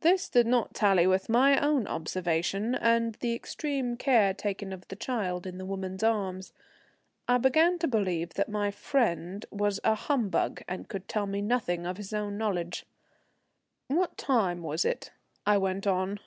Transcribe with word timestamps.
This 0.00 0.30
did 0.30 0.46
not 0.46 0.72
tally 0.72 1.06
with 1.06 1.28
my 1.28 1.60
own 1.60 1.86
observation 1.86 2.74
and 2.74 3.14
the 3.16 3.34
extreme 3.34 3.98
care 3.98 4.32
taken 4.32 4.72
of 4.72 4.88
the 4.88 4.96
child 4.96 5.46
in 5.46 5.58
the 5.58 5.66
woman's 5.66 6.02
arms. 6.02 6.54
I 7.28 7.36
began 7.36 7.78
to 7.80 7.86
believe 7.86 8.30
that 8.36 8.48
my 8.48 8.70
friend 8.70 9.44
was 9.50 9.80
a 9.84 9.94
humbug 9.94 10.62
and 10.66 10.88
could 10.88 11.08
tell 11.08 11.26
me 11.26 11.42
nothing 11.42 11.84
of 11.84 11.98
his 11.98 12.14
own 12.14 12.38
knowledge. 12.38 12.86
"What 13.88 14.16
time 14.16 14.62
was 14.62 14.86
it?" 14.86 15.12
I 15.46 15.58
went 15.58 15.86
on. 15.86 16.20